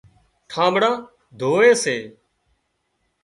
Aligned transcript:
ٺانٻڙان 0.51 0.95
ڌووي 1.39 1.71
سي۔ 1.83 1.97